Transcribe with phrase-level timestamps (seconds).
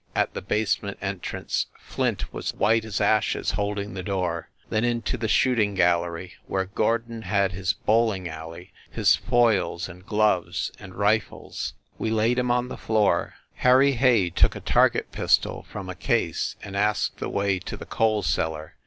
[0.15, 4.49] at the basement entrance, Flint was white as ashes, holding the door...
[4.71, 10.03] then into the shooting gal lery, where Gordon had his bowling alley, his foils and
[10.03, 10.71] gloves...
[10.79, 11.75] and rifles....
[11.99, 13.35] We laid him on the floor....
[13.57, 17.85] Harry Hay took a target pistol from a case and asked the way to the
[17.85, 18.77] coal cellar